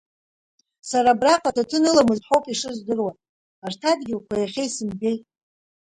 Сара 0.89 1.09
абраҟа 1.13 1.55
ҭаҭын 1.55 1.83
ыламызт 1.89 2.23
ҳәа 2.27 2.35
ауп 2.37 2.45
ишыздыруа, 2.51 3.11
арҭ 3.65 3.81
адгьылқәа 3.91 4.35
иахьа 4.39 4.63
исымбеит. 4.67 5.23